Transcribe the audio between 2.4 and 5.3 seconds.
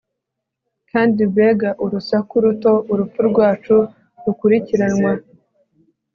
ruto urupfu rwacu rukurikiranwa